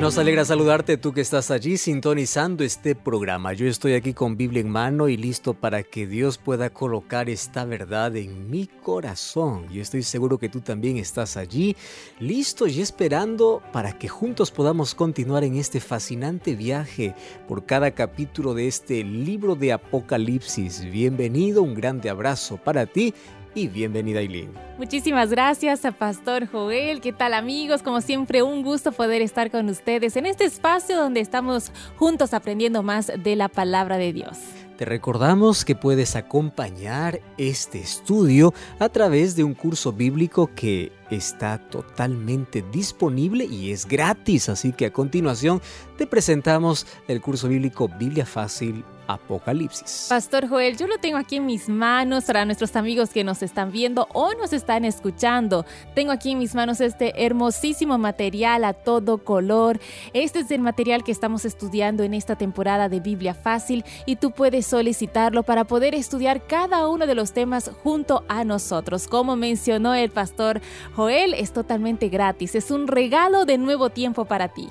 [0.00, 3.52] Nos alegra saludarte tú que estás allí sintonizando este programa.
[3.52, 7.64] Yo estoy aquí con Biblia en mano y listo para que Dios pueda colocar esta
[7.64, 9.68] verdad en mi corazón.
[9.70, 11.76] Yo estoy seguro que tú también estás allí,
[12.20, 17.16] listo y esperando para que juntos podamos continuar en este fascinante viaje
[17.48, 20.84] por cada capítulo de este libro de Apocalipsis.
[20.84, 23.14] Bienvenido, un grande abrazo para ti
[23.58, 24.52] y bienvenida Eileen.
[24.78, 27.00] Muchísimas gracias a Pastor Joel.
[27.00, 27.82] ¿Qué tal amigos?
[27.82, 32.82] Como siempre, un gusto poder estar con ustedes en este espacio donde estamos juntos aprendiendo
[32.82, 34.38] más de la palabra de Dios.
[34.76, 41.58] Te recordamos que puedes acompañar este estudio a través de un curso bíblico que está
[41.58, 44.48] totalmente disponible y es gratis.
[44.48, 45.60] Así que a continuación
[45.96, 50.06] te presentamos el curso bíblico Biblia Fácil Apocalipsis.
[50.08, 53.72] Pastor Joel, yo lo tengo aquí en mis manos para nuestros amigos que nos están
[53.72, 55.64] viendo o nos están escuchando.
[55.94, 59.80] Tengo aquí en mis manos este hermosísimo material a todo color.
[60.12, 64.30] Este es el material que estamos estudiando en esta temporada de Biblia Fácil y tú
[64.30, 69.08] puedes solicitarlo para poder estudiar cada uno de los temas junto a nosotros.
[69.08, 70.60] Como mencionó el pastor
[70.94, 72.54] Joel, es totalmente gratis.
[72.54, 74.68] Es un regalo de nuevo tiempo para ti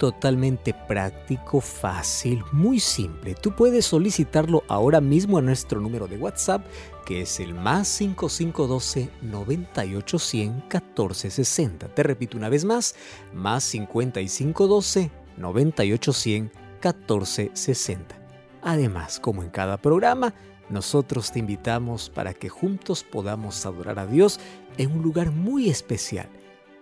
[0.00, 3.34] totalmente práctico, fácil, muy simple.
[3.34, 6.64] Tú puedes solicitarlo ahora mismo a nuestro número de WhatsApp,
[7.04, 11.88] que es el más 5512 9810 1460.
[11.88, 12.94] Te repito una vez más,
[13.34, 16.44] más 5512 9810
[16.82, 18.18] 1460.
[18.62, 20.32] Además, como en cada programa,
[20.70, 24.40] nosotros te invitamos para que juntos podamos adorar a Dios
[24.78, 26.30] en un lugar muy especial.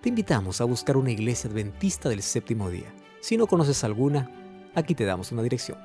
[0.03, 2.95] Te invitamos a buscar una iglesia adventista del séptimo día.
[3.29, 4.31] Si no conoces alguna,
[4.75, 5.77] aquí te damos una dirección.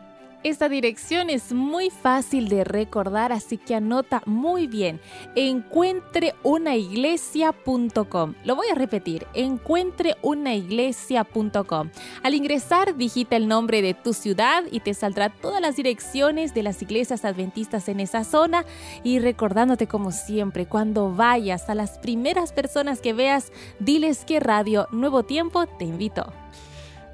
[0.43, 5.01] Esta dirección es muy fácil de recordar, así que anota muy bien.
[5.35, 8.35] Encuentreunaiglesia.com.
[8.45, 11.89] Lo voy a repetir, encuentreunaiglesia.com.
[12.23, 16.63] Al ingresar, digita el nombre de tu ciudad y te saldrá todas las direcciones de
[16.63, 18.63] las iglesias adventistas en esa zona.
[19.03, 24.87] Y recordándote como siempre, cuando vayas a las primeras personas que veas, diles que Radio
[24.93, 26.31] Nuevo Tiempo te invito.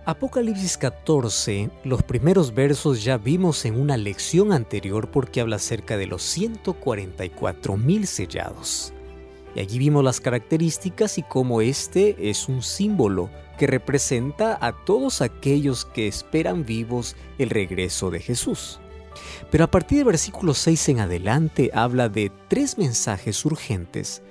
[0.05, 6.07] Apocalipsis 14, los primeros versos ya vimos en una lección anterior porque habla acerca de
[6.07, 8.93] los 144 mil sellados.
[9.55, 15.21] Y allí vimos las características y cómo este es un símbolo que representa a todos
[15.21, 18.79] aquellos que esperan vivos el regreso de Jesús.
[19.51, 24.23] Pero a partir del versículo 6 en adelante habla de tres mensajes urgentes,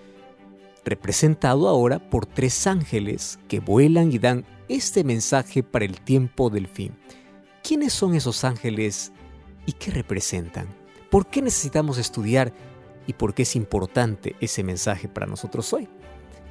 [0.84, 6.68] representado ahora por tres ángeles que vuelan y dan este mensaje para el tiempo del
[6.68, 6.94] fin.
[7.62, 9.12] ¿Quiénes son esos ángeles
[9.66, 10.68] y qué representan?
[11.10, 12.52] ¿Por qué necesitamos estudiar
[13.06, 15.88] y por qué es importante ese mensaje para nosotros hoy?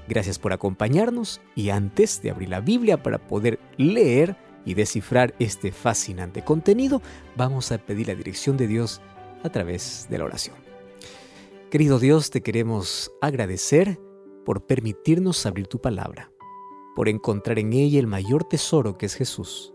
[0.08, 4.36] Gracias por acompañarnos y antes de abrir la Biblia para poder leer
[4.66, 7.02] y descifrar este fascinante contenido,
[7.36, 9.02] vamos a pedir la dirección de Dios
[9.44, 10.56] a través de la oración.
[11.70, 14.00] Querido Dios, te queremos agradecer
[14.46, 16.32] por permitirnos abrir tu palabra
[16.98, 19.72] por encontrar en ella el mayor tesoro que es Jesús,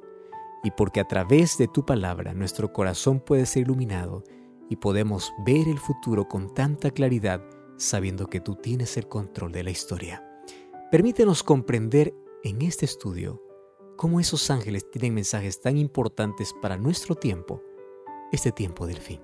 [0.64, 4.24] y porque a través de tu palabra nuestro corazón puede ser iluminado
[4.68, 7.40] y podemos ver el futuro con tanta claridad
[7.76, 10.28] sabiendo que tú tienes el control de la historia.
[10.90, 12.12] Permítenos comprender
[12.42, 13.40] en este estudio
[13.96, 17.62] cómo esos ángeles tienen mensajes tan importantes para nuestro tiempo,
[18.32, 19.20] este tiempo del fin.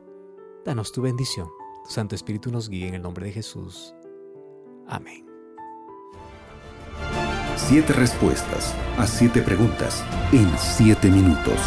[0.65, 1.49] Danos tu bendición.
[1.83, 3.93] Tu Santo Espíritu nos guíe en el nombre de Jesús.
[4.87, 5.28] Amén.
[7.59, 11.59] Siete respuestas a siete preguntas en siete minutos.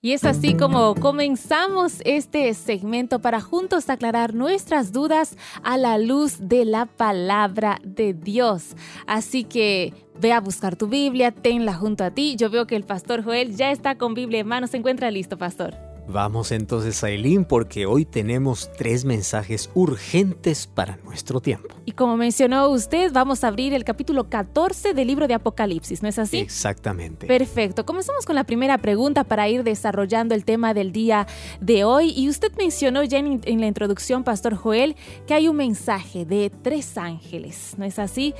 [0.00, 6.38] Y es así como comenzamos este segmento para juntos aclarar nuestras dudas a la luz
[6.40, 8.74] de la palabra de Dios.
[9.06, 12.36] Así que ve a buscar tu Biblia, tenla junto a ti.
[12.36, 14.66] Yo veo que el pastor Joel ya está con Biblia en mano.
[14.66, 15.91] ¿Se encuentra listo, pastor?
[16.08, 21.74] Vamos entonces a Eileen porque hoy tenemos tres mensajes urgentes para nuestro tiempo.
[21.84, 26.08] Y como mencionó usted, vamos a abrir el capítulo 14 del libro de Apocalipsis, ¿no
[26.08, 26.38] es así?
[26.38, 27.26] Exactamente.
[27.26, 27.86] Perfecto.
[27.86, 31.26] Comenzamos con la primera pregunta para ir desarrollando el tema del día
[31.60, 32.12] de hoy.
[32.16, 34.96] Y usted mencionó ya en, en la introducción, Pastor Joel,
[35.26, 38.34] que hay un mensaje de tres ángeles, ¿no es así?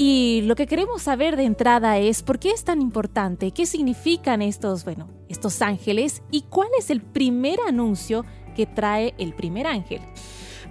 [0.00, 4.42] Y lo que queremos saber de entrada es por qué es tan importante, qué significan
[4.42, 8.24] estos, bueno, estos ángeles y cuál es el primer anuncio
[8.54, 10.00] que trae el primer ángel.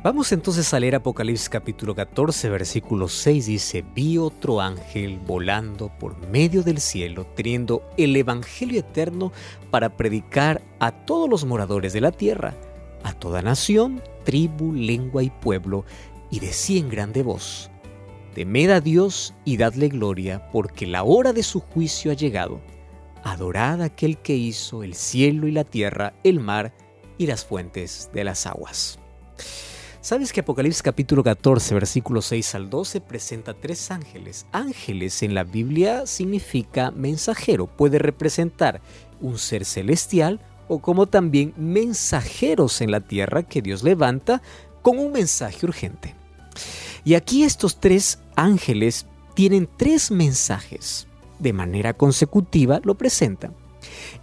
[0.02, 3.48] Vamos entonces a leer Apocalipsis capítulo 14, versículo 6.
[3.48, 9.34] Dice, vi otro ángel volando por medio del cielo, teniendo el Evangelio eterno
[9.72, 12.56] para predicar a todos los moradores de la tierra,
[13.04, 15.84] a toda nación, tribu, lengua y pueblo,
[16.32, 17.70] y decía en grande voz,
[18.38, 22.62] Temed a Dios y dadle gloria, porque la hora de su juicio ha llegado.
[23.24, 26.72] Adorad a aquel que hizo el cielo y la tierra, el mar
[27.18, 29.00] y las fuentes de las aguas.
[30.02, 34.46] ¿Sabes que Apocalipsis capítulo 14, versículo 6 al 12 presenta tres ángeles?
[34.52, 38.82] Ángeles en la Biblia significa mensajero, puede representar
[39.20, 44.44] un ser celestial o como también mensajeros en la tierra que Dios levanta
[44.84, 46.14] con un mensaje urgente.
[47.04, 51.08] Y aquí estos tres ángeles tienen tres mensajes.
[51.40, 53.54] De manera consecutiva lo presentan.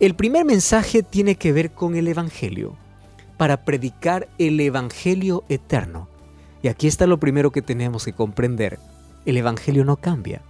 [0.00, 2.76] El primer mensaje tiene que ver con el Evangelio
[3.37, 6.08] para predicar el Evangelio eterno.
[6.62, 8.78] Y aquí está lo primero que tenemos que comprender.
[9.26, 10.43] El Evangelio no cambia.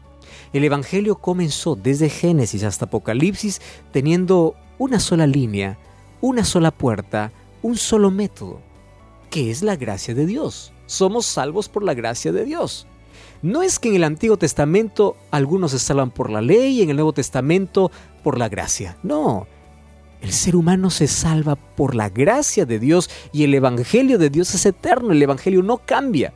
[0.53, 3.61] El Evangelio comenzó desde Génesis hasta Apocalipsis
[3.93, 5.79] teniendo una sola línea,
[6.21, 7.33] una sola puerta,
[7.63, 8.61] un solo método,
[9.31, 10.73] que es la gracia de Dios.
[10.87, 12.87] Somos salvos por la gracia de Dios.
[13.45, 16.89] No es que en el Antiguo Testamento algunos se salvan por la ley y en
[16.89, 17.93] el Nuevo Testamento
[18.23, 18.97] por la gracia.
[19.03, 19.47] No,
[20.23, 24.55] el ser humano se salva por la gracia de Dios y el Evangelio de Dios
[24.55, 26.33] es eterno, el Evangelio no cambia.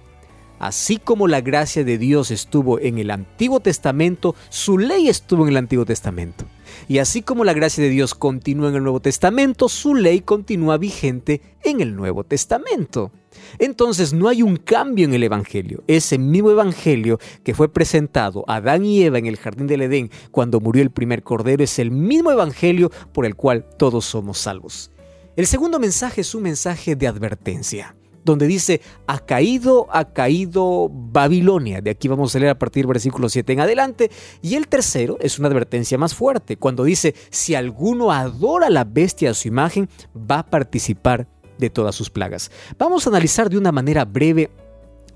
[0.59, 5.51] Así como la gracia de Dios estuvo en el Antiguo Testamento, su ley estuvo en
[5.51, 6.45] el Antiguo Testamento.
[6.89, 10.77] Y así como la gracia de Dios continúa en el Nuevo Testamento, su ley continúa
[10.77, 13.13] vigente en el Nuevo Testamento.
[13.59, 15.85] Entonces no hay un cambio en el Evangelio.
[15.87, 20.11] Ese mismo Evangelio que fue presentado a Adán y Eva en el jardín del Edén
[20.31, 24.91] cuando murió el primer cordero es el mismo Evangelio por el cual todos somos salvos.
[25.37, 27.95] El segundo mensaje es un mensaje de advertencia
[28.33, 31.81] donde dice, ha caído, ha caído Babilonia.
[31.81, 34.11] De aquí vamos a leer a partir del versículo 7 en adelante.
[34.43, 39.31] Y el tercero es una advertencia más fuerte, cuando dice, si alguno adora la bestia
[39.31, 41.27] a su imagen, va a participar
[41.59, 42.51] de todas sus plagas.
[42.79, 44.51] Vamos a analizar de una manera breve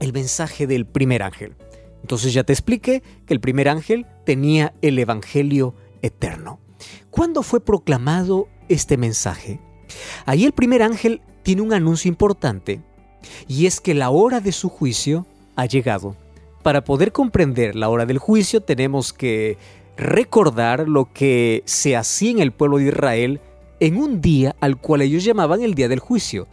[0.00, 1.54] el mensaje del primer ángel.
[2.00, 6.58] Entonces ya te expliqué que el primer ángel tenía el Evangelio eterno.
[7.10, 9.60] ¿Cuándo fue proclamado este mensaje?
[10.26, 12.80] Ahí el primer ángel tiene un anuncio importante
[13.48, 15.26] y es que la hora de su juicio
[15.56, 16.16] ha llegado.
[16.62, 19.58] Para poder comprender la hora del juicio tenemos que
[19.96, 23.40] recordar lo que se hacía en el pueblo de Israel
[23.80, 26.46] en un día al cual ellos llamaban el día del juicio,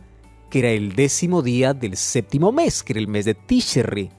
[0.49, 4.09] que era el décimo día del séptimo mes, que era el mes de Tishri.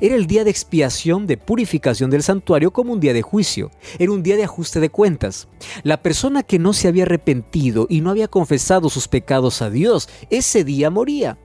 [0.00, 3.70] Era el día de expiación, de purificación del santuario como un día de juicio.
[4.00, 5.46] Era un día de ajuste de cuentas.
[5.84, 10.08] La persona que no se había arrepentido y no había confesado sus pecados a Dios,
[10.28, 11.38] ese día moría.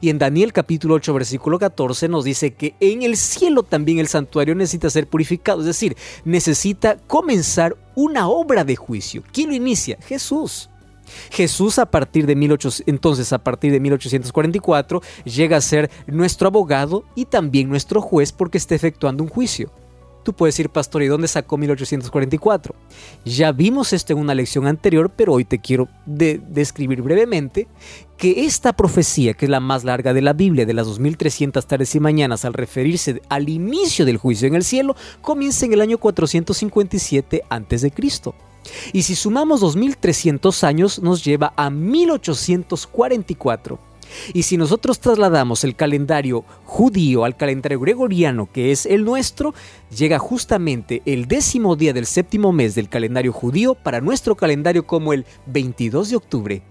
[0.00, 4.08] Y en Daniel capítulo 8 versículo 14 nos dice que en el cielo también el
[4.08, 9.22] santuario necesita ser purificado, es decir, necesita comenzar una obra de juicio.
[9.32, 9.98] ¿Quién lo inicia?
[10.06, 10.70] Jesús.
[11.30, 17.04] Jesús a partir de 18, entonces a partir de 1844 llega a ser nuestro abogado
[17.14, 19.70] y también nuestro juez porque está efectuando un juicio.
[20.28, 22.74] Tú puedes decir, pastor, ¿y dónde sacó 1844?
[23.24, 27.66] Ya vimos esto en una lección anterior, pero hoy te quiero describir brevemente
[28.18, 31.94] que esta profecía, que es la más larga de la Biblia, de las 2300 tardes
[31.94, 35.96] y mañanas, al referirse al inicio del juicio en el cielo, comienza en el año
[35.96, 37.92] 457 a.C.
[38.92, 43.87] Y si sumamos 2300 años, nos lleva a 1844
[44.32, 49.54] y si nosotros trasladamos el calendario judío al calendario gregoriano, que es el nuestro,
[49.96, 55.12] llega justamente el décimo día del séptimo mes del calendario judío para nuestro calendario como
[55.12, 56.62] el 22 de octubre.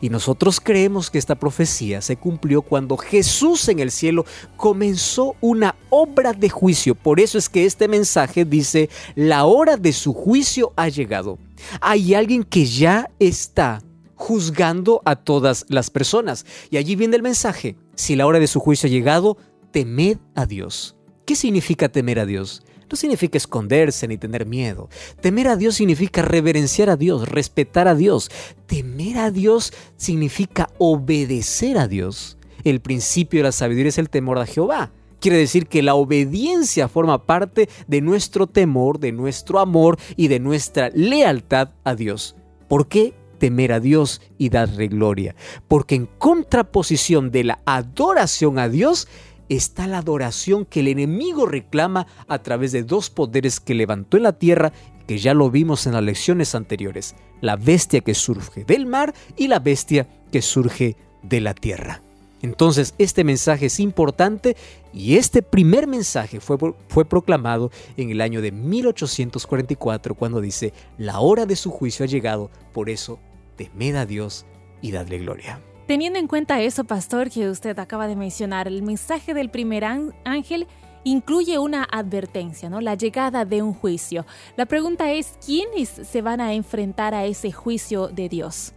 [0.00, 4.24] Y nosotros creemos que esta profecía se cumplió cuando Jesús en el cielo
[4.56, 6.94] comenzó una obra de juicio.
[6.94, 11.38] Por eso es que este mensaje dice, la hora de su juicio ha llegado.
[11.80, 13.82] Hay alguien que ya está
[14.22, 16.46] juzgando a todas las personas.
[16.70, 19.36] Y allí viene el mensaje, si la hora de su juicio ha llegado,
[19.72, 20.94] temed a Dios.
[21.26, 22.62] ¿Qué significa temer a Dios?
[22.88, 24.88] No significa esconderse ni tener miedo.
[25.20, 28.30] Temer a Dios significa reverenciar a Dios, respetar a Dios.
[28.66, 32.38] Temer a Dios significa obedecer a Dios.
[32.62, 34.92] El principio de la sabiduría es el temor a Jehová.
[35.18, 40.38] Quiere decir que la obediencia forma parte de nuestro temor, de nuestro amor y de
[40.38, 42.36] nuestra lealtad a Dios.
[42.68, 43.14] ¿Por qué?
[43.42, 45.34] Temer a Dios y darle gloria.
[45.66, 49.08] Porque en contraposición de la adoración a Dios
[49.48, 54.22] está la adoración que el enemigo reclama a través de dos poderes que levantó en
[54.22, 54.72] la tierra,
[55.08, 59.48] que ya lo vimos en las lecciones anteriores, la bestia que surge del mar y
[59.48, 60.94] la bestia que surge
[61.24, 62.00] de la tierra.
[62.42, 64.56] Entonces, este mensaje es importante
[64.92, 71.18] y este primer mensaje fue, fue, proclamado en el año de 1844 cuando dice, la
[71.18, 73.18] hora de su juicio ha llegado, por eso
[73.56, 74.46] temed a Dios
[74.80, 75.60] y dadle gloria.
[75.86, 80.66] Teniendo en cuenta eso, pastor, que usted acaba de mencionar, el mensaje del primer ángel
[81.04, 82.80] incluye una advertencia, ¿no?
[82.80, 84.24] La llegada de un juicio.
[84.56, 88.72] La pregunta es, ¿quiénes se van a enfrentar a ese juicio de Dios?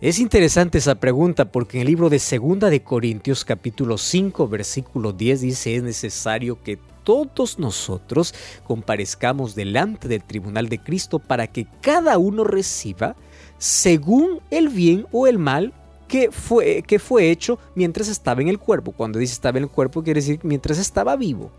[0.00, 5.12] Es interesante esa pregunta porque en el libro de Segunda de Corintios capítulo 5 versículo
[5.12, 6.78] 10 dice es necesario que
[7.10, 13.16] todos nosotros comparezcamos delante del tribunal de Cristo para que cada uno reciba
[13.58, 15.74] según el bien o el mal
[16.08, 18.92] que fue, que fue hecho mientras estaba en el cuerpo.
[18.92, 21.52] Cuando dice estaba en el cuerpo quiere decir mientras estaba vivo.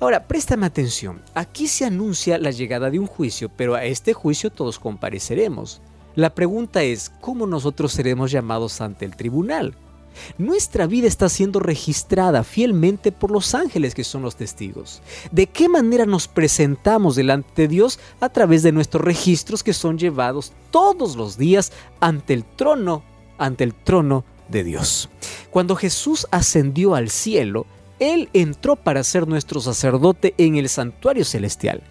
[0.00, 1.20] Ahora, préstame atención.
[1.34, 5.82] Aquí se anuncia la llegada de un juicio, pero a este juicio todos compareceremos.
[6.14, 9.76] La pregunta es, ¿cómo nosotros seremos llamados ante el tribunal?
[10.38, 15.02] Nuestra vida está siendo registrada fielmente por los ángeles que son los testigos.
[15.30, 17.98] ¿De qué manera nos presentamos delante de Dios?
[18.20, 23.02] A través de nuestros registros que son llevados todos los días ante el trono,
[23.38, 25.08] ante el trono de Dios.
[25.50, 27.66] Cuando Jesús ascendió al cielo,
[27.98, 31.82] Él entró para ser nuestro sacerdote en el santuario celestial.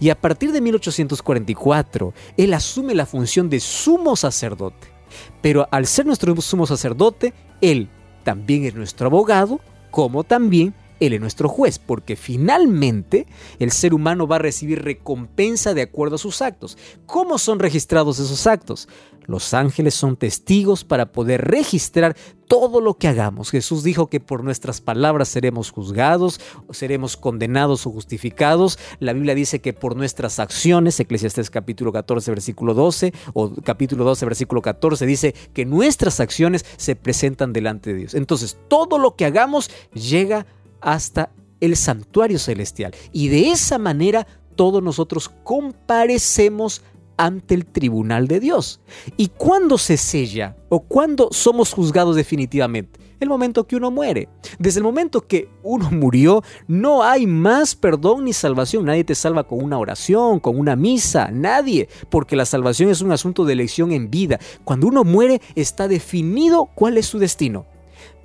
[0.00, 4.93] Y a partir de 1844, él asume la función de sumo sacerdote.
[5.40, 7.88] Pero al ser nuestro sumo sacerdote, él
[8.22, 10.74] también es nuestro abogado, como también
[11.06, 13.26] él es nuestro juez, porque finalmente
[13.58, 16.76] el ser humano va a recibir recompensa de acuerdo a sus actos.
[17.06, 18.88] ¿Cómo son registrados esos actos?
[19.26, 23.50] Los ángeles son testigos para poder registrar todo lo que hagamos.
[23.50, 28.78] Jesús dijo que por nuestras palabras seremos juzgados, seremos condenados o justificados.
[29.00, 34.26] La Biblia dice que por nuestras acciones, Eclesiastés capítulo 14, versículo 12, o capítulo 12,
[34.26, 38.14] versículo 14, dice que nuestras acciones se presentan delante de Dios.
[38.14, 40.46] Entonces, todo lo que hagamos llega
[40.84, 42.94] hasta el santuario celestial.
[43.12, 46.82] Y de esa manera todos nosotros comparecemos
[47.16, 48.80] ante el tribunal de Dios.
[49.16, 53.00] ¿Y cuándo se sella o cuándo somos juzgados definitivamente?
[53.20, 54.28] El momento que uno muere.
[54.58, 58.84] Desde el momento que uno murió, no hay más perdón ni salvación.
[58.84, 63.12] Nadie te salva con una oración, con una misa, nadie, porque la salvación es un
[63.12, 64.38] asunto de elección en vida.
[64.64, 67.66] Cuando uno muere, está definido cuál es su destino.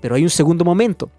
[0.02, 1.12] Pero hay un segundo momento,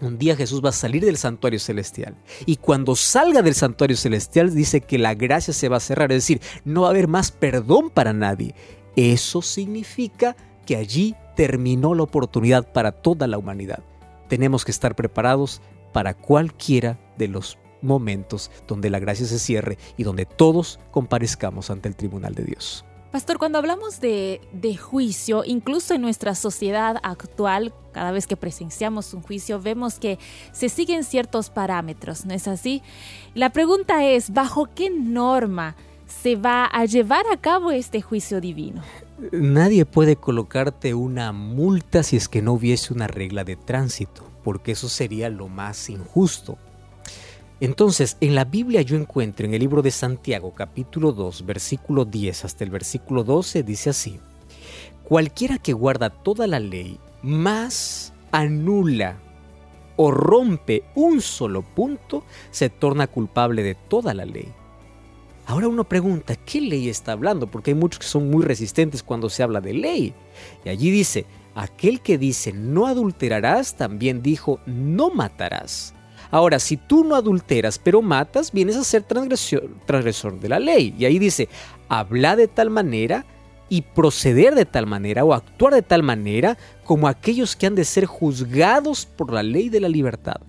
[0.00, 2.16] un día Jesús va a salir del santuario celestial.
[2.46, 6.18] Y cuando salga del santuario celestial dice que la gracia se va a cerrar, es
[6.18, 8.54] decir, no va a haber más perdón para nadie.
[8.96, 13.82] Eso significa que allí terminó la oportunidad para toda la humanidad.
[14.28, 15.60] Tenemos que estar preparados
[15.92, 21.88] para cualquiera de los momentos donde la gracia se cierre y donde todos comparezcamos ante
[21.88, 22.84] el tribunal de Dios.
[23.10, 24.40] Pastor, cuando hablamos de,
[24.80, 30.20] juicio, incluso en nuestra sociedad actual, cada vez que presenciamos un juicio, vemos que
[30.52, 32.82] se siguen ciertos parámetros, ¿no es así?
[33.34, 35.74] La pregunta es, ¿bajo qué norma
[36.06, 38.80] se va a llevar a cabo este juicio divino?
[39.32, 44.72] Nadie puede colocarte una multa si es que no hubiese una regla de tránsito, porque
[44.72, 46.58] eso sería lo más injusto.
[47.60, 52.46] Entonces, en la Biblia yo encuentro en el libro de Santiago capítulo 2, versículo 10
[52.46, 54.18] hasta el versículo 12, dice así,
[55.04, 59.18] cualquiera que guarda toda la ley, más anula
[59.96, 64.48] o rompe un solo punto, se torna culpable de toda la ley.
[65.44, 67.46] Ahora uno pregunta, ¿qué ley está hablando?
[67.50, 70.14] Porque hay muchos que son muy resistentes cuando se habla de ley.
[70.64, 75.92] Y allí dice, aquel que dice no adulterarás, también dijo no matarás.
[76.30, 80.94] Ahora, si tú no adulteras pero matas, vienes a ser transgresor de la ley.
[80.98, 81.48] Y ahí dice,
[81.88, 83.26] habla de tal manera
[83.68, 87.84] y proceder de tal manera o actuar de tal manera como aquellos que han de
[87.84, 90.40] ser juzgados por la ley de la libertad.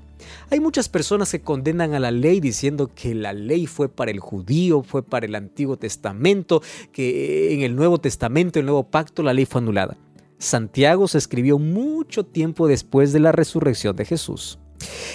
[0.49, 4.19] Hay muchas personas que condenan a la ley diciendo que la ley fue para el
[4.19, 6.61] judío, fue para el Antiguo Testamento,
[6.91, 9.97] que en el Nuevo Testamento, el Nuevo Pacto, la ley fue anulada.
[10.37, 14.57] Santiago se escribió mucho tiempo después de la resurrección de Jesús.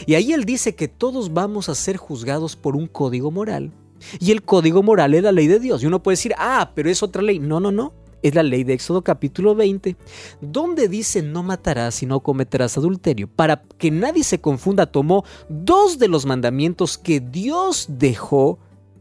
[0.07, 3.73] Y ahí él dice que todos vamos a ser juzgados por un código moral.
[4.21, 5.83] Y el código moral es la ley de Dios.
[5.83, 7.39] Y uno puede decir, ah, pero es otra ley.
[7.39, 7.93] No, no, no.
[8.23, 9.95] Es la ley de Éxodo capítulo 20,
[10.41, 13.29] donde dice no matarás y no cometerás adulterio.
[13.29, 18.59] Para que nadie se confunda, tomó dos de los mandamientos que Dios dejó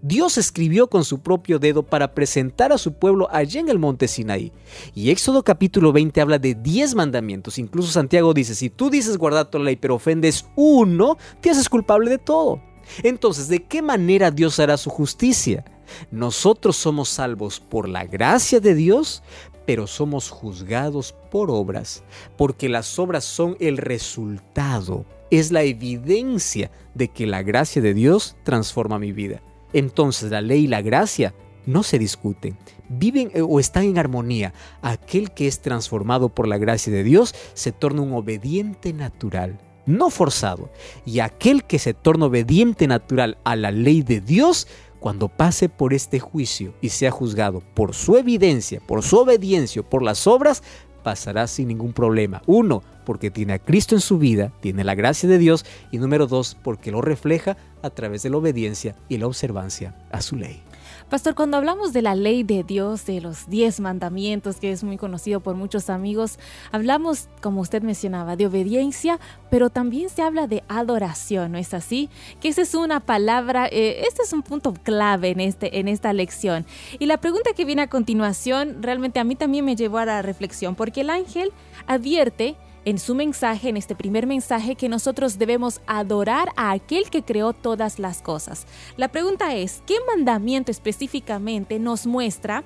[0.08, 4.08] Dios escribió con su propio dedo para presentar a su pueblo allí en el monte
[4.08, 4.52] Sinaí.
[4.94, 7.58] Y Éxodo capítulo 20 habla de 10 mandamientos.
[7.58, 11.68] Incluso Santiago dice, si tú dices guardar toda la ley pero ofendes uno, te haces
[11.70, 12.62] culpable de todo.
[13.02, 15.66] Entonces, ¿de qué manera Dios hará su justicia?
[16.12, 19.24] Nosotros somos salvos por la gracia de Dios,
[19.66, 22.04] pero somos juzgados por obras,
[22.38, 28.36] porque las obras son el resultado, es la evidencia de que la gracia de Dios
[28.44, 29.42] transforma mi vida.
[29.76, 34.54] Entonces la ley y la gracia no se discuten, viven eh, o están en armonía.
[34.82, 40.10] Aquel que es transformado por la gracia de Dios se torna un obediente natural, no
[40.10, 40.70] forzado.
[41.06, 44.66] Y aquel que se torna obediente natural a la ley de Dios
[45.02, 50.02] cuando pase por este juicio y sea juzgado por su evidencia, por su obediencia, por
[50.02, 50.64] las obras,
[51.06, 52.42] pasará sin ningún problema.
[52.48, 55.64] Uno, porque tiene a Cristo en su vida, tiene la gracia de Dios.
[55.92, 60.24] Y número dos, porque lo refleja a través de la obediencia y la observancia a
[60.24, 60.64] su ley.
[61.10, 64.98] Pastor, cuando hablamos de la ley de Dios, de los diez mandamientos, que es muy
[64.98, 66.40] conocido por muchos amigos,
[66.72, 69.20] hablamos, como usted mencionaba, de obediencia,
[69.52, 72.10] pero también se habla de adoración, ¿no es así?
[72.42, 76.12] Que esa es una palabra, eh, este es un punto clave en, este, en esta
[76.12, 76.66] lección.
[76.98, 80.24] Y la pregunta que viene a continuación realmente a mí también me llevó a la
[80.24, 81.52] reflexión, porque el ángel
[81.86, 82.56] advierte
[82.86, 87.54] en su mensaje, en este primer mensaje, que nosotros debemos adorar a aquel que creó
[87.54, 88.66] todas las cosas.
[88.96, 92.64] La pregunta es, ¿qué mandamiento específicamente nos muestra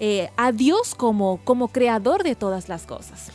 [0.00, 3.30] eh, a Dios como, como creador de todas las cosas?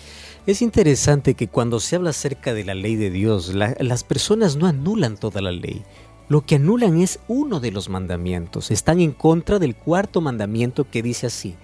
[0.46, 4.68] Es interesante que cuando se habla acerca de la ley de Dios, las personas no
[4.68, 5.84] anulan toda la ley.
[6.28, 8.72] Lo que anulan es uno de los mandamientos.
[8.72, 11.56] Están en contra del cuarto mandamiento que dice así,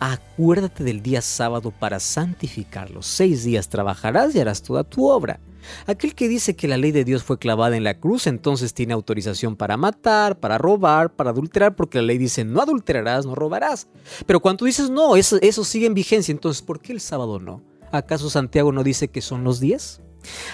[0.00, 3.02] acuérdate del día sábado para santificarlo.
[3.02, 5.40] Seis días trabajarás y harás toda tu obra.
[5.86, 8.94] Aquel que dice que la ley de Dios fue clavada en la cruz, entonces tiene
[8.94, 13.88] autorización para matar, para robar, para adulterar, porque la ley dice no adulterarás, no robarás.
[14.26, 17.62] Pero cuando dices no, eso, eso sigue en vigencia, entonces ¿por qué el sábado no?
[17.92, 20.02] ¿Acaso Santiago no dice que son los días?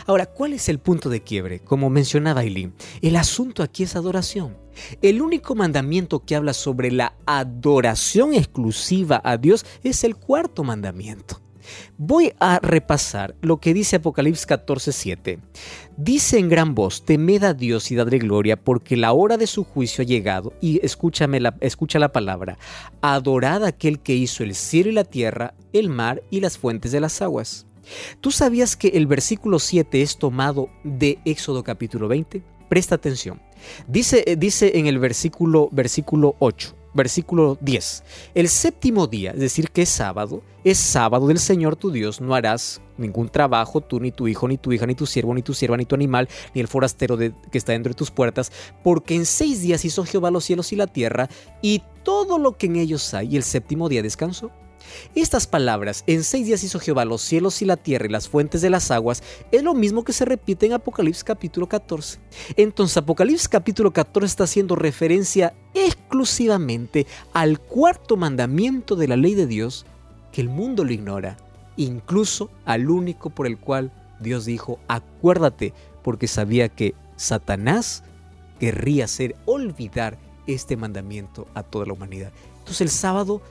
[0.07, 1.61] Ahora, ¿cuál es el punto de quiebre?
[1.61, 4.57] Como mencionaba Eileen, el asunto aquí es adoración.
[5.03, 11.41] El único mandamiento que habla sobre la adoración exclusiva a Dios es el cuarto mandamiento.
[11.97, 15.39] Voy a repasar lo que dice Apocalipsis 14:7.
[15.97, 19.65] Dice en gran voz, temed a Dios y dadle gloria, porque la hora de su
[19.65, 20.53] juicio ha llegado.
[20.61, 22.59] Y escúchame la, escucha la palabra,
[23.01, 26.93] adorad a aquel que hizo el cielo y la tierra, el mar y las fuentes
[26.93, 27.67] de las aguas.
[28.21, 32.43] ¿Tú sabías que el versículo 7 es tomado de Éxodo capítulo 20?
[32.69, 33.41] Presta atención.
[33.87, 39.71] Dice, eh, dice en el versículo, versículo 8, versículo 10, el séptimo día, es decir,
[39.71, 44.13] que es sábado, es sábado del Señor tu Dios, no harás ningún trabajo, tú ni
[44.13, 46.61] tu hijo, ni tu hija, ni tu siervo, ni tu sierva, ni tu animal, ni
[46.61, 50.45] el forastero que está dentro de tus puertas, porque en seis días hizo Jehová los
[50.45, 51.29] cielos y la tierra,
[51.63, 54.51] y todo lo que en ellos hay, y el séptimo día descansó.
[55.15, 58.63] Estas palabras, en seis días hizo Jehová los cielos y la tierra y las fuentes
[58.63, 62.19] de las aguas, es lo mismo que se repite en Apocalipsis capítulo 14.
[62.57, 69.47] Entonces Apocalipsis capítulo 14 está haciendo referencia exclusivamente al cuarto mandamiento de la ley de
[69.47, 69.87] Dios,
[70.33, 71.37] que el mundo lo ignora,
[71.77, 78.03] incluso al único por el cual Dios dijo, acuérdate, porque sabía que Satanás
[78.59, 82.33] querría hacer olvidar este mandamiento a toda la humanidad.
[82.59, 83.43] Entonces el sábado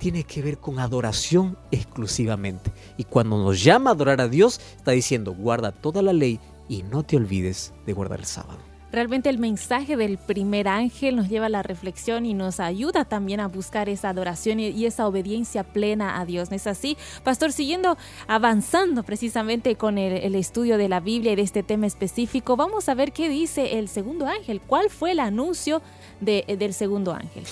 [0.00, 2.72] tiene que ver con adoración exclusivamente.
[2.96, 6.82] Y cuando nos llama a adorar a Dios, está diciendo, guarda toda la ley y
[6.82, 8.58] no te olvides de guardar el sábado.
[8.92, 13.38] Realmente el mensaje del primer ángel nos lleva a la reflexión y nos ayuda también
[13.38, 16.50] a buscar esa adoración y esa obediencia plena a Dios.
[16.50, 16.96] ¿No es así?
[17.22, 22.56] Pastor, siguiendo avanzando precisamente con el, estudio de la Biblia y de este tema específico,
[22.56, 24.60] vamos a ver qué dice el segundo ángel.
[24.60, 25.82] ¿Cuál fue el anuncio
[26.20, 27.44] del segundo ángel?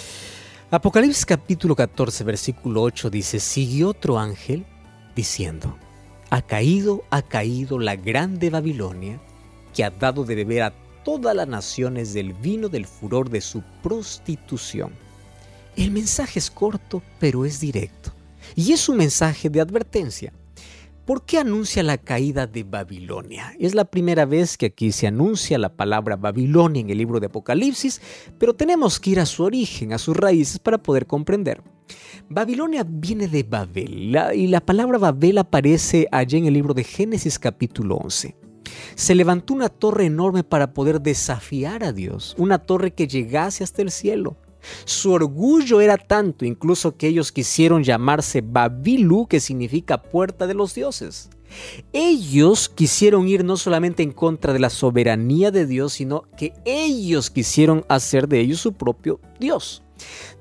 [0.70, 4.66] Apocalipsis capítulo 14, versículo 8 dice, siguió otro ángel
[5.16, 5.78] diciendo,
[6.28, 9.18] ha caído, ha caído la grande Babilonia,
[9.74, 13.62] que ha dado de beber a todas las naciones del vino del furor de su
[13.82, 14.92] prostitución.
[15.74, 18.12] El mensaje es corto, pero es directo,
[18.54, 20.34] y es un mensaje de advertencia.
[21.08, 23.54] ¿Por qué anuncia la caída de Babilonia?
[23.58, 27.28] Es la primera vez que aquí se anuncia la palabra Babilonia en el libro de
[27.28, 28.02] Apocalipsis,
[28.36, 31.62] pero tenemos que ir a su origen, a sus raíces para poder comprender.
[32.28, 37.38] Babilonia viene de Babel y la palabra Babel aparece allí en el libro de Génesis
[37.38, 38.36] capítulo 11.
[38.94, 43.80] Se levantó una torre enorme para poder desafiar a Dios, una torre que llegase hasta
[43.80, 44.36] el cielo.
[44.84, 50.74] Su orgullo era tanto incluso que ellos quisieron llamarse Babilú, que significa puerta de los
[50.74, 51.30] dioses.
[51.92, 57.30] Ellos quisieron ir no solamente en contra de la soberanía de Dios, sino que ellos
[57.30, 59.82] quisieron hacer de ellos su propio Dios.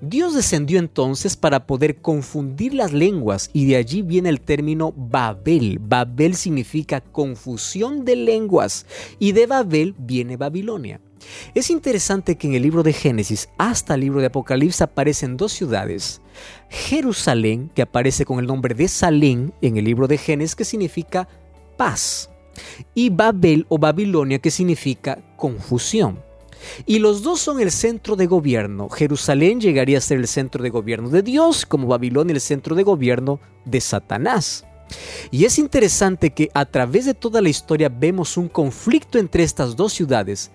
[0.02, 5.80] Dios descendió entonces para poder confundir las lenguas y de allí viene el término Babel.
[5.82, 8.86] Babel significa confusión de lenguas
[9.18, 11.02] y de Babel viene Babilonia.
[11.54, 15.52] Es interesante que en el libro de Génesis hasta el libro de Apocalipsis aparecen dos
[15.52, 16.22] ciudades.
[16.70, 21.28] Jerusalén, que aparece con el nombre de Salén en el libro de Génesis, que significa
[21.78, 22.30] paz.
[22.94, 26.20] Y Babel o Babilonia, que significa confusión.
[26.86, 28.90] Y los dos son el centro de gobierno.
[28.90, 32.84] Jerusalén llegaría a ser el centro de gobierno de Dios, como Babilonia el centro de
[32.84, 34.66] gobierno de Satanás.
[35.32, 39.76] Y es interesante que a través de toda la historia vemos un conflicto entre estas
[39.76, 40.52] dos ciudades,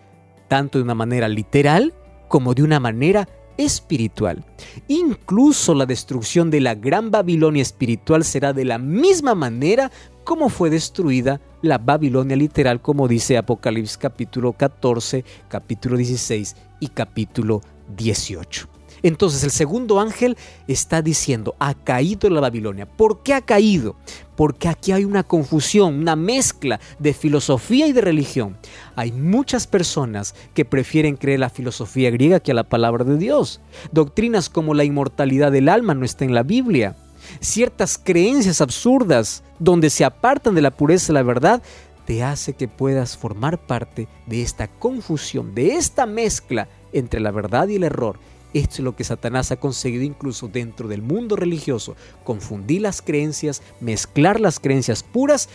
[0.48, 1.94] tanto de una manera literal
[2.28, 4.44] como de una manera espiritual.
[4.88, 9.90] Incluso la destrucción de la gran Babilonia espiritual será de la misma manera
[10.24, 17.60] como fue destruida la Babilonia literal, como dice Apocalipsis capítulo 14, capítulo 16 y capítulo
[17.96, 18.71] 18.
[19.02, 20.36] Entonces el segundo ángel
[20.68, 22.86] está diciendo, ha caído la Babilonia.
[22.86, 23.96] ¿Por qué ha caído?
[24.36, 28.56] Porque aquí hay una confusión, una mezcla de filosofía y de religión.
[28.94, 33.60] Hay muchas personas que prefieren creer la filosofía griega que a la palabra de Dios.
[33.90, 36.96] Doctrinas como la inmortalidad del alma no está en la Biblia.
[37.40, 41.62] Ciertas creencias absurdas donde se apartan de la pureza de la verdad
[42.04, 47.68] te hace que puedas formar parte de esta confusión, de esta mezcla entre la verdad
[47.68, 48.18] y el error
[48.54, 53.62] esto es lo que Satanás ha conseguido incluso dentro del mundo religioso, confundir las creencias,
[53.80, 55.48] mezclar las creencias puras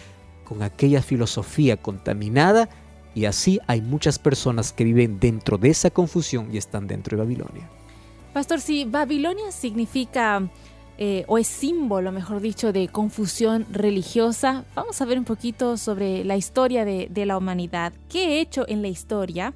[0.44, 2.70] con aquella filosofía contaminada
[3.14, 7.24] y así hay muchas personas que viven dentro de esa confusión y están dentro de
[7.24, 7.70] Babilonia.
[8.34, 10.48] Pastor, si Babilonia significa
[11.00, 16.24] eh, o es símbolo, mejor dicho, de confusión religiosa, vamos a ver un poquito sobre
[16.24, 17.94] la historia de, de la humanidad.
[18.10, 19.54] ¿Qué hecho en la historia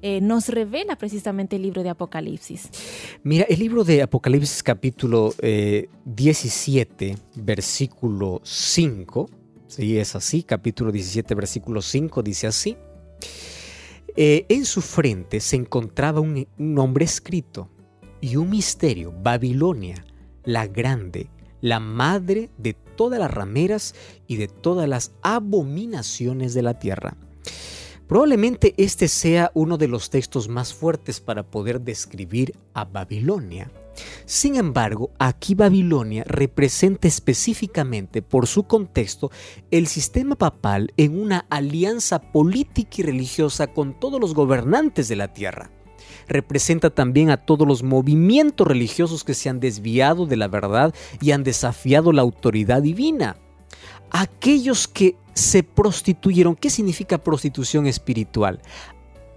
[0.00, 2.68] eh, nos revela precisamente el libro de Apocalipsis.
[3.22, 9.30] Mira, el libro de Apocalipsis capítulo 17, eh, versículo 5,
[9.66, 12.76] sí, es así, capítulo 17, versículo 5, dice así.
[14.16, 17.68] Eh, en su frente se encontraba un, un nombre escrito
[18.20, 20.04] y un misterio, Babilonia,
[20.44, 21.28] la grande,
[21.60, 23.94] la madre de todas las rameras
[24.26, 27.16] y de todas las abominaciones de la tierra.
[28.08, 33.70] Probablemente este sea uno de los textos más fuertes para poder describir a Babilonia.
[34.24, 39.30] Sin embargo, aquí Babilonia representa específicamente por su contexto
[39.70, 45.34] el sistema papal en una alianza política y religiosa con todos los gobernantes de la
[45.34, 45.70] tierra.
[46.28, 51.32] Representa también a todos los movimientos religiosos que se han desviado de la verdad y
[51.32, 53.36] han desafiado la autoridad divina
[54.10, 56.56] aquellos que se prostituyeron.
[56.56, 58.60] ¿Qué significa prostitución espiritual?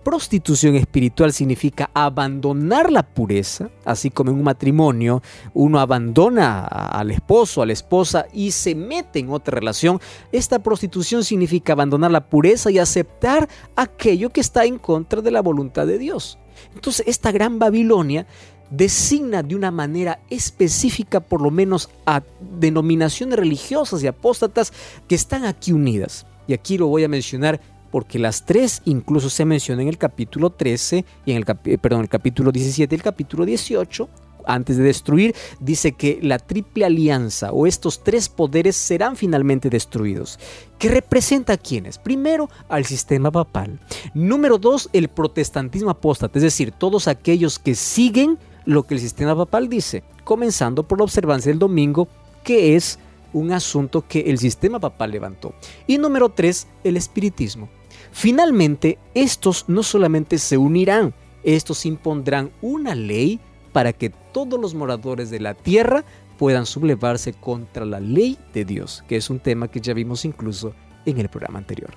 [0.03, 5.21] Prostitución espiritual significa abandonar la pureza, así como en un matrimonio
[5.53, 9.99] uno abandona al esposo, a la esposa y se mete en otra relación.
[10.31, 15.43] Esta prostitución significa abandonar la pureza y aceptar aquello que está en contra de la
[15.43, 16.39] voluntad de Dios.
[16.73, 18.25] Entonces esta gran Babilonia
[18.71, 22.23] designa de una manera específica por lo menos a
[22.59, 24.73] denominaciones religiosas y apóstatas
[25.07, 26.25] que están aquí unidas.
[26.47, 30.49] Y aquí lo voy a mencionar porque las tres incluso se mencionan en el capítulo
[30.49, 34.09] 13 y en el, eh, perdón, el capítulo 17 y el capítulo 18
[34.45, 40.39] antes de destruir, dice que la triple alianza o estos tres poderes serán finalmente destruidos.
[40.79, 41.99] ¿Qué representa a quiénes?
[41.99, 43.79] Primero, al sistema papal.
[44.13, 49.35] Número dos, el protestantismo apóstata, es decir, todos aquellos que siguen lo que el sistema
[49.35, 52.07] papal dice, comenzando por la observancia del domingo,
[52.43, 52.99] que es
[53.33, 55.53] un asunto que el sistema papal levantó.
[55.87, 57.69] Y número tres, el espiritismo.
[58.11, 63.39] Finalmente, estos no solamente se unirán, estos impondrán una ley
[63.71, 66.03] para que todos los moradores de la tierra
[66.37, 70.73] puedan sublevarse contra la ley de Dios, que es un tema que ya vimos incluso
[71.05, 71.91] en el programa anterior.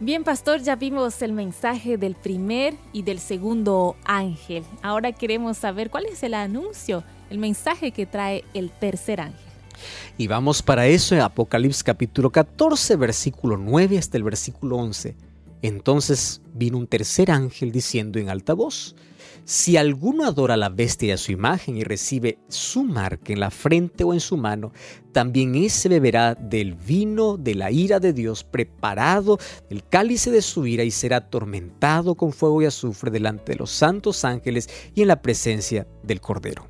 [0.00, 4.62] Bien, pastor, ya vimos el mensaje del primer y del segundo ángel.
[4.80, 9.40] Ahora queremos saber cuál es el anuncio, el mensaje que trae el tercer ángel.
[10.16, 15.16] Y vamos para eso en Apocalipsis capítulo 14, versículo 9 hasta el versículo 11.
[15.62, 18.94] Entonces vino un tercer ángel diciendo en alta voz,
[19.44, 23.50] si alguno adora a la bestia a su imagen y recibe su marca en la
[23.50, 24.72] frente o en su mano,
[25.12, 29.38] también ese beberá del vino de la ira de Dios preparado
[29.70, 33.70] del cálice de su ira y será atormentado con fuego y azufre delante de los
[33.70, 36.68] santos ángeles y en la presencia del Cordero.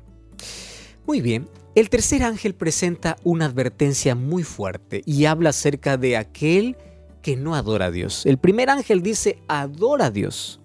[1.05, 6.75] Muy bien, El tercer ángel presenta una advertencia muy fuerte y habla acerca de aquel
[6.75, 6.88] que
[7.37, 8.25] no adora a Dios.
[8.25, 10.59] El primer ángel dice, adora a Dios.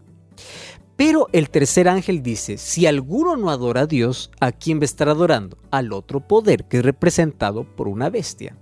[0.97, 4.85] Pero el tercer ángel dice, si alguno no adora a Dios, ¿a quién va a
[4.85, 5.59] estar adorando?
[5.71, 8.57] Al otro poder que es representado por una bestia.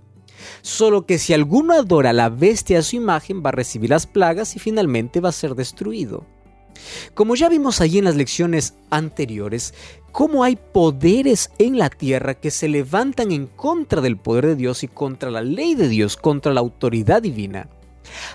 [0.62, 4.06] Solo que si alguno adora a la bestia a su imagen, va a recibir las
[4.06, 6.26] plagas y finalmente va a ser destruido.
[7.14, 9.74] Como ya vimos allí en las lecciones anteriores,
[10.10, 14.82] cómo hay poderes en la tierra que se levantan en contra del poder de Dios
[14.82, 17.68] y contra la ley de Dios, contra la autoridad divina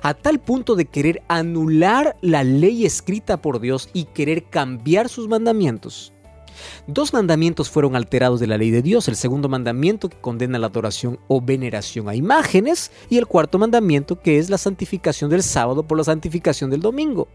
[0.02, 5.28] a tal punto de querer anular la ley escrita por Dios y querer cambiar sus
[5.28, 6.14] mandamientos.
[6.88, 10.68] Dos mandamientos fueron alterados de la ley de Dios, el segundo mandamiento que condena la
[10.68, 15.84] adoración o veneración a imágenes y el cuarto mandamiento que es la santificación del sábado
[15.84, 17.28] por la santificación del domingo.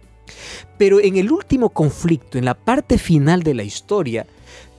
[0.79, 4.27] Pero en el último conflicto, en la parte final de la historia,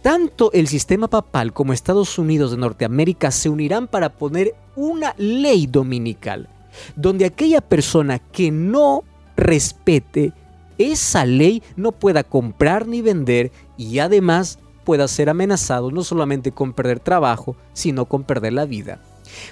[0.02, 5.68] tanto el sistema papal como Estados Unidos de Norteamérica se unirán para poner una ley
[5.68, 6.50] dominical
[6.96, 9.04] donde aquella persona que no
[9.36, 10.34] respete
[10.78, 16.74] esa ley no pueda comprar ni vender y además pueda ser amenazado no solamente con
[16.74, 19.02] perder trabajo, sino con perder la vida.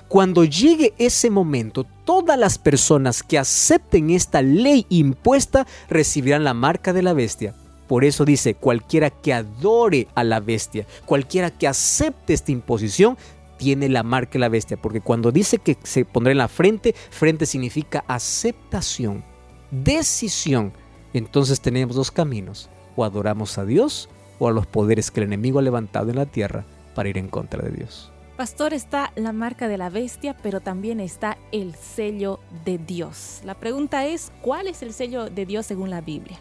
[0.07, 6.93] Cuando llegue ese momento, todas las personas que acepten esta ley impuesta recibirán la marca
[6.93, 7.55] de la bestia.
[7.87, 13.17] Por eso dice, cualquiera que adore a la bestia, cualquiera que acepte esta imposición,
[13.61, 16.95] tiene la marca de la bestia, porque cuando dice que se pondrá en la frente,
[17.11, 19.23] frente significa aceptación,
[19.69, 20.73] decisión.
[21.13, 25.59] Entonces tenemos dos caminos, o adoramos a Dios o a los poderes que el enemigo
[25.59, 28.11] ha levantado en la tierra para ir en contra de Dios.
[28.35, 33.41] Pastor, está la marca de la bestia, pero también está el sello de Dios.
[33.45, 36.39] La pregunta es, ¿cuál es el sello de Dios según la Biblia?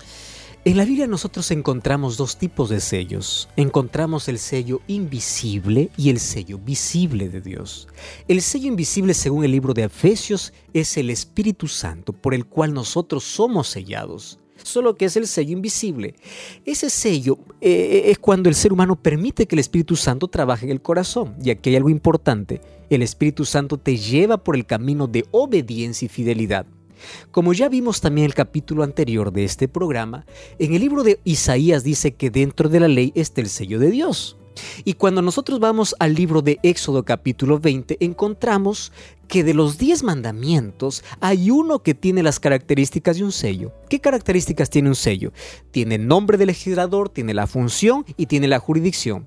[0.62, 3.48] En la Biblia nosotros encontramos dos tipos de sellos.
[3.56, 7.88] Encontramos el sello invisible y el sello visible de Dios.
[8.28, 12.74] El sello invisible, según el libro de Efesios, es el Espíritu Santo por el cual
[12.74, 14.38] nosotros somos sellados.
[14.62, 16.14] Solo que es el sello invisible.
[16.66, 20.66] Ese sello eh, eh, es cuando el ser humano permite que el Espíritu Santo trabaje
[20.66, 21.36] en el corazón.
[21.42, 22.60] Y aquí hay algo importante.
[22.90, 26.66] El Espíritu Santo te lleva por el camino de obediencia y fidelidad.
[27.30, 30.26] Como ya vimos también el capítulo anterior de este programa,
[30.58, 33.90] en el libro de Isaías dice que dentro de la ley está el sello de
[33.90, 34.36] Dios.
[34.84, 38.92] Y cuando nosotros vamos al libro de Éxodo capítulo 20, encontramos
[39.28, 43.72] que de los 10 mandamientos hay uno que tiene las características de un sello.
[43.88, 45.32] ¿Qué características tiene un sello?
[45.70, 49.26] Tiene el nombre del legislador, tiene la función y tiene la jurisdicción.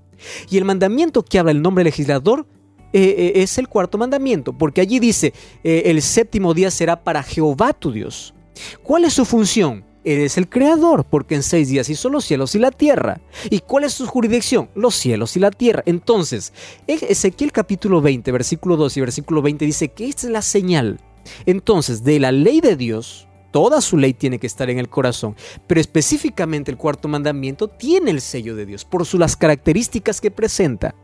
[0.49, 2.45] Y el mandamiento que habla el nombre del legislador
[2.93, 7.23] eh, eh, es el cuarto mandamiento, porque allí dice, eh, el séptimo día será para
[7.23, 8.35] Jehová tu Dios.
[8.83, 9.83] ¿Cuál es su función?
[10.05, 13.21] Eres el creador, porque en seis días hizo los cielos y la tierra.
[13.49, 14.69] ¿Y cuál es su jurisdicción?
[14.75, 15.81] Los cielos y la tierra.
[15.85, 16.53] Entonces,
[16.85, 20.99] Ezequiel capítulo 20, versículo 2 y versículo 20 dice que esta es la señal.
[21.45, 25.35] Entonces, de la ley de Dios, Toda su ley tiene que estar en el corazón,
[25.67, 30.95] pero específicamente el cuarto mandamiento tiene el sello de Dios por las características que presenta.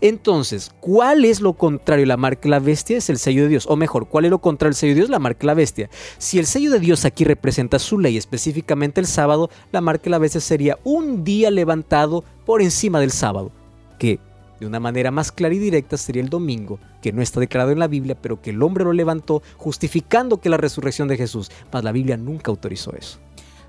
[0.00, 2.06] Entonces, ¿cuál es lo contrario?
[2.06, 3.66] La marca la bestia es el sello de Dios.
[3.68, 5.10] O mejor, ¿cuál es lo contrario al sello de Dios?
[5.10, 5.90] La marca la bestia.
[6.16, 10.16] Si el sello de Dios aquí representa su ley, específicamente el sábado, la marca la
[10.16, 13.52] bestia sería un día levantado por encima del sábado,
[13.98, 14.18] que
[14.60, 17.78] de una manera más clara y directa sería el domingo, que no está declarado en
[17.78, 21.84] la Biblia, pero que el hombre lo levantó justificando que la resurrección de Jesús, mas
[21.84, 23.18] la Biblia nunca autorizó eso.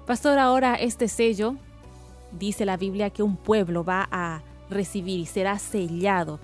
[0.05, 1.55] Pastor, ahora este sello,
[2.37, 6.39] dice la Biblia que un pueblo va a recibir y será sellado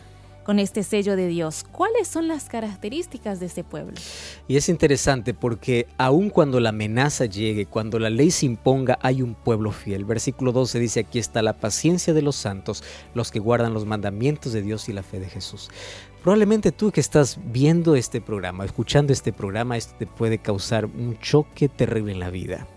[0.46, 1.66] con este sello de Dios.
[1.72, 3.94] ¿Cuáles son las características de ese pueblo?
[4.48, 9.22] Y es interesante porque aun cuando la amenaza llegue, cuando la ley se imponga, hay
[9.24, 10.06] un pueblo fiel.
[10.06, 12.84] Versículo 12 dice, aquí está la paciencia de los santos,
[13.16, 15.70] los que guardan los mandamientos de Dios y la fe de Jesús.
[16.22, 21.18] Probablemente tú que estás viendo este programa, escuchando este programa, esto te puede causar un
[21.20, 22.68] choque terrible en la vida.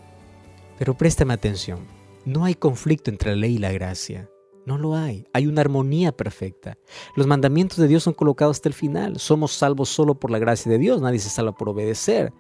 [0.78, 1.80] Pero préstame atención,
[2.24, 4.28] no hay conflicto entre la ley y la gracia.
[4.68, 5.26] No lo hay.
[5.32, 6.76] Hay una armonía perfecta.
[7.16, 9.18] Los mandamientos de Dios son colocados hasta el final.
[9.18, 11.00] Somos salvos solo por la gracia de Dios.
[11.00, 12.34] Nadie se salva por obedecer.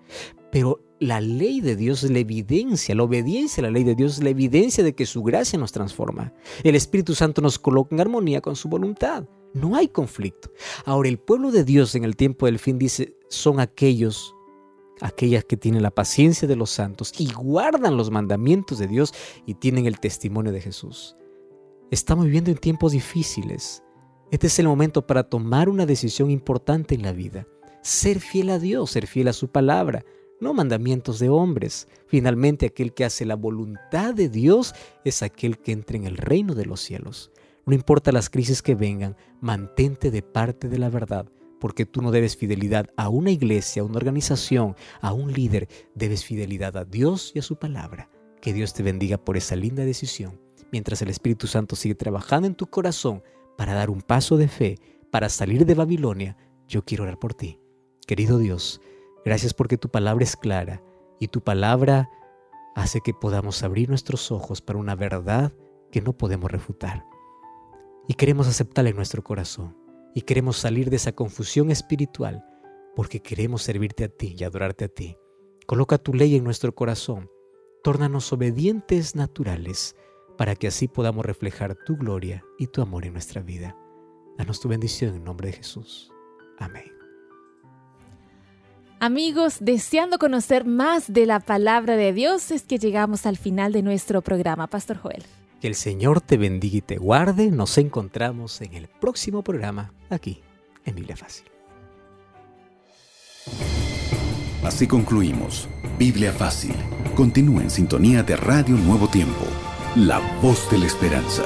[0.52, 4.18] Pero la ley de Dios es la evidencia, la obediencia a la ley de Dios
[4.18, 6.34] es la evidencia de que su gracia nos transforma.
[6.64, 9.24] El Espíritu Santo nos coloca en armonía con su voluntad.
[9.54, 10.52] No hay conflicto.
[10.84, 14.34] Ahora, el pueblo de Dios en el tiempo del fin dice, son aquellos
[15.00, 19.14] aquellas que tienen la paciencia de los santos y guardan los mandamientos de Dios
[19.46, 21.14] y tienen el testimonio de Jesús.
[21.90, 23.82] Estamos viviendo en tiempos difíciles.
[24.30, 27.46] Este es el momento para tomar una decisión importante en la vida.
[27.80, 30.04] Ser fiel a Dios, ser fiel a su palabra,
[30.38, 31.88] no mandamientos de hombres.
[32.06, 34.74] Finalmente aquel que hace la voluntad de Dios
[35.06, 37.30] es aquel que entra en el reino de los cielos.
[37.64, 42.10] No importa las crisis que vengan, mantente de parte de la verdad, porque tú no
[42.10, 47.32] debes fidelidad a una iglesia, a una organización, a un líder, debes fidelidad a Dios
[47.34, 48.10] y a su palabra.
[48.42, 50.38] Que Dios te bendiga por esa linda decisión,
[50.72, 53.22] mientras el Espíritu Santo sigue trabajando en tu corazón
[53.56, 54.78] para dar un paso de fe,
[55.10, 56.36] para salir de Babilonia.
[56.66, 57.58] Yo quiero orar por ti.
[58.06, 58.80] Querido Dios,
[59.24, 60.82] gracias porque tu palabra es clara
[61.18, 62.08] y tu palabra
[62.74, 65.52] hace que podamos abrir nuestros ojos para una verdad
[65.90, 67.04] que no podemos refutar.
[68.06, 69.76] Y queremos aceptarla en nuestro corazón
[70.14, 72.44] y queremos salir de esa confusión espiritual
[72.94, 75.16] porque queremos servirte a ti y adorarte a ti.
[75.66, 77.30] Coloca tu ley en nuestro corazón.
[77.82, 79.94] Tórnanos obedientes naturales
[80.38, 83.76] para que así podamos reflejar tu gloria y tu amor en nuestra vida.
[84.38, 86.10] Danos tu bendición en nombre de Jesús.
[86.58, 86.90] Amén.
[89.00, 93.82] Amigos, deseando conocer más de la palabra de Dios, es que llegamos al final de
[93.82, 95.22] nuestro programa, Pastor Joel.
[95.60, 97.50] Que el Señor te bendiga y te guarde.
[97.50, 100.40] Nos encontramos en el próximo programa, aquí,
[100.84, 101.46] en Biblia Fácil.
[104.64, 105.68] Así concluimos.
[105.98, 106.74] Biblia Fácil.
[107.14, 109.44] Continúa en sintonía de Radio Nuevo Tiempo,
[109.96, 111.44] la voz de la esperanza.